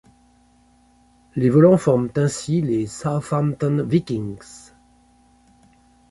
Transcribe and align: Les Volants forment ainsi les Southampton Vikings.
Les 1.35 1.51
Volants 1.51 1.77
forment 1.77 2.09
ainsi 2.15 2.59
les 2.63 2.87
Southampton 2.87 3.83
Vikings. 3.87 4.71